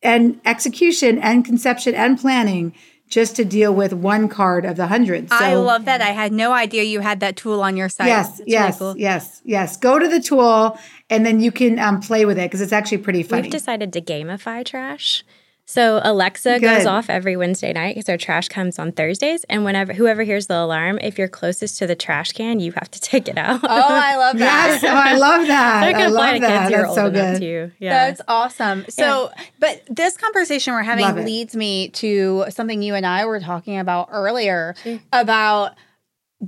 [0.03, 2.73] and execution and conception and planning
[3.13, 5.29] just to deal with one card of the hundred.
[5.29, 6.01] So, I love that.
[6.01, 8.07] I had no idea you had that tool on your site.
[8.07, 9.01] Yes, It's yes, really cool.
[9.01, 9.77] yes, yes.
[9.77, 10.79] Go to the tool
[11.11, 13.43] and then you can um, play with it because it's actually pretty funny.
[13.43, 15.25] We've decided to gamify trash.
[15.65, 16.63] So Alexa Good.
[16.63, 20.47] goes off every Wednesday night because our trash comes on Thursdays, and whenever whoever hears
[20.49, 23.61] the alarm, if you're closest to the trash can, you have to take it out.
[23.63, 24.81] Oh, I love that.
[24.83, 25.81] yes, oh, I love that.
[25.87, 26.69] They're I gonna apply love to that.
[26.69, 27.41] kids who are That's old so enough good.
[27.41, 27.71] too.
[27.79, 28.85] Yeah, That's awesome.
[28.89, 33.79] So, but this conversation we're having leads me to something you and I were talking
[33.79, 34.75] about earlier
[35.13, 35.75] about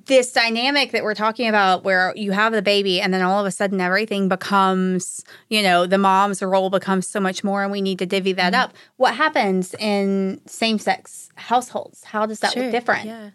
[0.06, 3.46] this dynamic that we're talking about where you have the baby and then all of
[3.46, 7.80] a sudden everything becomes, you know, the mom's role becomes so much more and we
[7.80, 8.62] need to divvy that Mm-hmm.
[8.62, 8.74] up.
[8.96, 12.02] What happens in same sex households?
[12.04, 13.06] How does that Sure, look different?
[13.06, 13.30] Yeah.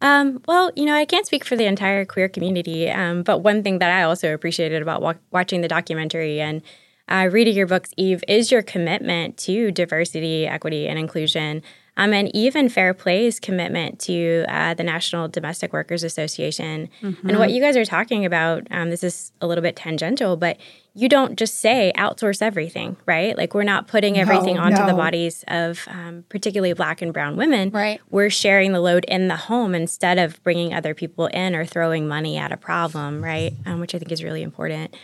[0.00, 3.62] Um, well, you know, I can't speak for the entire queer community, um, but one
[3.62, 6.62] thing that I also appreciated about wa- watching the documentary and
[7.08, 11.62] uh, reading your books, Eve, is your commitment to diversity, equity, and inclusion.
[12.00, 16.88] Um, and even Fair Play's commitment to uh, the National Domestic Workers Association.
[17.02, 20.56] And what you guys are talking about, um, this is a little bit tangential, but
[20.94, 23.36] you don't just say outsource everything, right?
[23.36, 27.68] Like we're not putting everything onto the bodies of um, particularly Black and Brown women.
[27.68, 28.00] Right.
[28.08, 32.08] We're sharing the load in the home instead of bringing other people in or throwing
[32.08, 33.52] money at a problem, right?
[33.66, 34.96] Um, which I think is really important.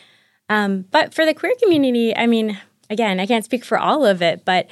[0.48, 4.22] Um, but for the queer community, I mean, again, I can't speak for all of
[4.22, 4.66] it, but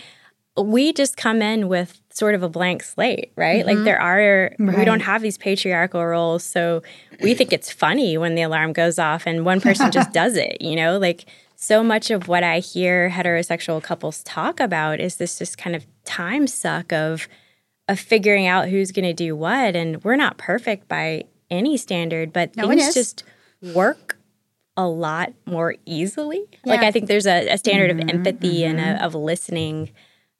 [0.57, 3.67] we just come in with sort of a blank slate, right?
[3.67, 3.85] Like mm-hmm.
[3.85, 6.45] there are, we don't have these patriarchal roles.
[6.45, 6.81] So
[7.21, 10.59] we think it's funny when the alarm goes off and one person just does it,
[10.61, 10.97] you know?
[10.97, 11.25] Like
[11.57, 15.87] so much of what I hear heterosexual couples talk about is this just kind of
[16.05, 17.27] time suck of,
[17.89, 19.75] of figuring out who's going to do what.
[19.75, 23.25] And we're not perfect by any standard, but No things just
[23.75, 24.19] work
[24.77, 26.45] a lot more easily.
[26.65, 28.11] Like I think there's a, a standard of mm-hmm.
[28.11, 29.05] empathy and a, mm-hmm.
[29.05, 29.91] of listening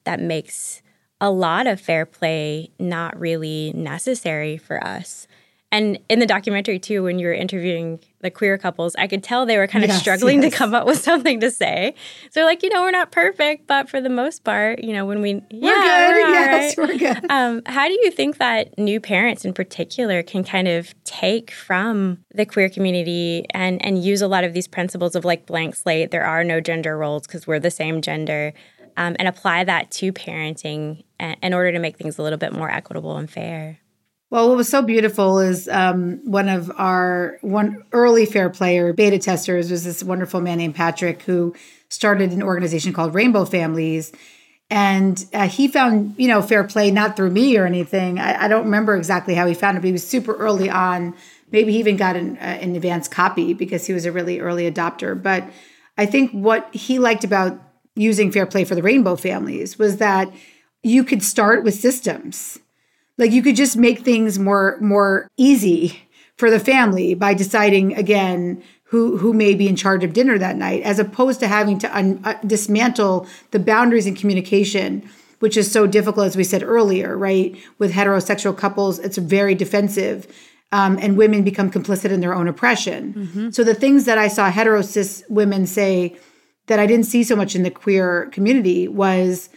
[0.05, 0.83] that makes
[1.21, 5.27] a lot of fair play not really necessary for us.
[5.73, 9.45] And in the documentary too, when you were interviewing the queer couples, I could tell
[9.45, 10.53] they were kind of Yes, struggling yes.
[10.53, 11.95] to come up with something to say.
[12.27, 15.05] So they're like, you know, we're not perfect, but for the most part, you know,
[15.05, 16.23] when we We're yeah, good.
[16.23, 16.89] we're yes, right.
[16.89, 17.27] we're good.
[17.29, 22.19] Um, how do you think that new parents in particular can kind of take from
[22.33, 26.13] the queer community and, and use a lot of these principles of like blank slate,
[26.13, 28.53] there are no gender roles because we're the same gender,
[28.97, 32.53] um, and apply that to parenting a- in order to make things a little bit
[32.53, 33.79] more equitable and fair?
[34.31, 39.19] Well, what was so beautiful is um, one of our one early fair player beta
[39.19, 41.55] testers was this wonderful man named Patrick who
[41.89, 44.13] started an organization called Rainbow Families,
[44.71, 48.19] and uh, he found you know fair play not through me or anything.
[48.19, 51.15] I, I, don't remember exactly how he found it, but he was super early on.
[51.53, 54.69] Maybe he even got an, uh, an advanced copy because he was a really early
[54.69, 55.23] adopter.
[55.23, 55.45] But
[55.97, 57.61] I think what he liked about
[57.97, 60.33] using fair play for the Rainbow Families was that
[60.83, 62.59] you could start with systems.
[63.19, 66.01] Like you could just make things more more easy
[66.37, 70.57] for the family by deciding again who who may be in charge of dinner that
[70.57, 75.71] night as opposed to having to un, uh, dismantle the boundaries in communication which is
[75.71, 77.57] so difficult as we said earlier right?
[77.79, 80.27] With heterosexual couples it's very defensive
[80.73, 83.15] um, and women become complicit in their own oppression.
[83.15, 83.51] Mm-hmm.
[83.51, 86.17] so the things that i saw hetero cis women say
[86.67, 89.49] that i didn't see so much in the queer community was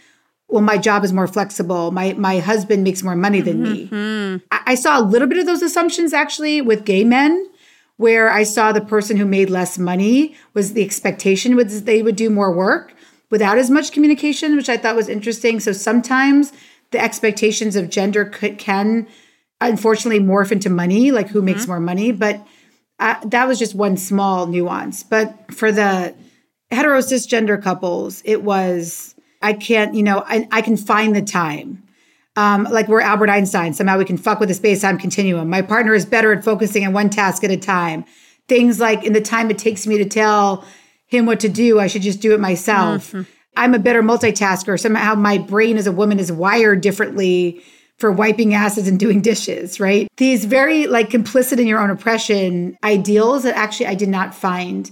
[0.50, 1.90] well, my job is more flexible.
[1.90, 4.34] My my husband makes more money than mm-hmm.
[4.36, 4.42] me.
[4.50, 7.46] I, I saw a little bit of those assumptions actually with gay men,
[7.98, 12.16] where I saw the person who made less money was the expectation was they would
[12.16, 12.94] do more work
[13.30, 15.60] without as much communication, which I thought was interesting.
[15.60, 16.52] So sometimes
[16.92, 19.06] the expectations of gender could, can
[19.60, 21.46] unfortunately morph into money, like who mm-hmm.
[21.46, 22.12] makes more money.
[22.12, 22.46] But
[23.00, 25.02] uh, that was just one small nuance.
[25.02, 26.14] But for the
[26.70, 31.82] hetero cisgender couples, it was I can't, you know, I, I can find the time.
[32.36, 33.74] Um, like we're Albert Einstein.
[33.74, 35.48] Somehow we can fuck with the space time continuum.
[35.50, 38.04] My partner is better at focusing on one task at a time.
[38.46, 40.64] Things like in the time it takes me to tell
[41.06, 43.08] him what to do, I should just do it myself.
[43.08, 43.22] Mm-hmm.
[43.56, 44.78] I'm a better multitasker.
[44.78, 47.60] Somehow my brain as a woman is wired differently
[47.96, 50.06] for wiping asses and doing dishes, right?
[50.16, 54.88] These very like complicit in your own oppression ideals that actually I did not find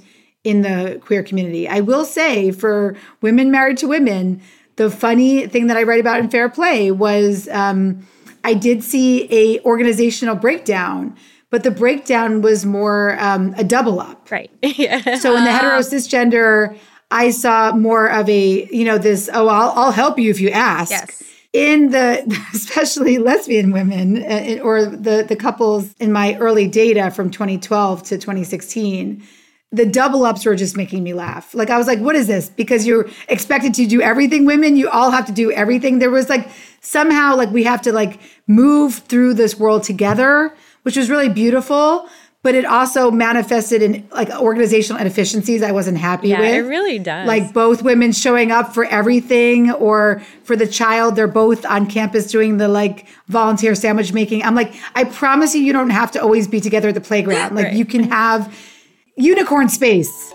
[0.46, 1.68] in the queer community.
[1.68, 4.40] I will say for women married to women,
[4.76, 8.06] the funny thing that I write about in Fair Play was um,
[8.44, 11.16] I did see a organizational breakdown,
[11.50, 14.30] but the breakdown was more um, a double up.
[14.30, 14.50] Right.
[14.62, 15.16] yeah.
[15.16, 16.78] So in the hetero cisgender,
[17.10, 20.50] I saw more of a you know this oh I'll I'll help you if you
[20.50, 20.92] ask.
[20.92, 21.24] Yes.
[21.52, 22.22] In the
[22.54, 28.14] especially lesbian women uh, or the the couples in my early data from 2012 to
[28.16, 29.26] 2016
[29.72, 31.54] the double ups were just making me laugh.
[31.54, 32.48] Like I was like, what is this?
[32.48, 35.98] Because you're expected to do everything, women, you all have to do everything.
[35.98, 36.48] There was like
[36.80, 42.08] somehow like we have to like move through this world together, which was really beautiful.
[42.42, 46.54] But it also manifested in like organizational inefficiencies I wasn't happy yeah, with.
[46.54, 47.26] It really does.
[47.26, 52.30] Like both women showing up for everything or for the child, they're both on campus
[52.30, 54.44] doing the like volunteer sandwich making.
[54.44, 57.56] I'm like, I promise you, you don't have to always be together at the playground.
[57.56, 57.74] Like right.
[57.74, 58.56] you can have
[59.18, 60.34] Unicorn Space.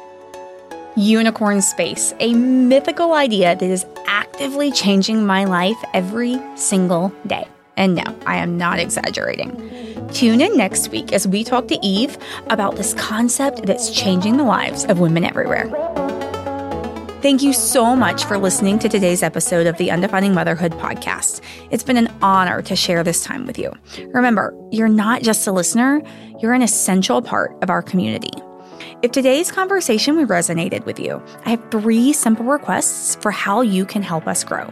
[0.96, 7.48] Unicorn Space, a mythical idea that is actively changing my life every single day.
[7.78, 9.52] And no, I am not exaggerating.
[10.14, 12.18] Tune in next week as we talk to Eve
[12.50, 15.70] about this concept that's changing the lives of women everywhere.
[17.22, 21.42] Thank you so much for listening to today's episode of the Undefining Motherhood podcast.
[21.70, 23.72] It's been an honor to share this time with you.
[24.08, 26.02] Remember, you're not just a listener,
[26.40, 28.32] you're an essential part of our community.
[29.04, 34.04] If today's conversation resonated with you, I have three simple requests for how you can
[34.04, 34.70] help us grow.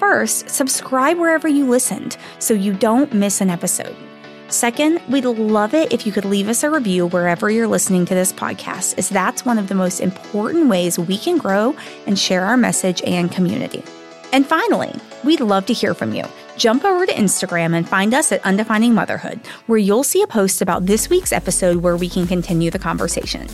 [0.00, 3.94] First, subscribe wherever you listened so you don't miss an episode.
[4.48, 8.14] Second, we'd love it if you could leave us a review wherever you're listening to
[8.14, 11.76] this podcast, as that's one of the most important ways we can grow
[12.08, 13.84] and share our message and community.
[14.32, 16.24] And finally, we'd love to hear from you
[16.58, 20.60] jump over to Instagram and find us at Undefining Motherhood, where you'll see a post
[20.60, 23.46] about this week's episode where we can continue the conversation.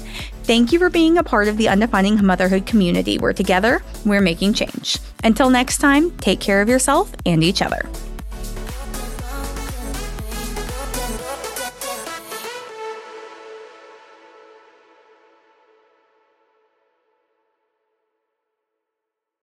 [0.45, 4.55] Thank you for being a part of the Undefining Motherhood community, where together we're making
[4.55, 4.99] change.
[5.23, 7.89] Until next time, take care of yourself and each other.